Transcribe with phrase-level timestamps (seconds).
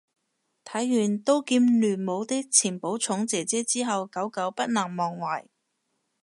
[0.65, 5.45] 睇完刀劍亂舞啲前寶塚姐姐之後久久不能忘懷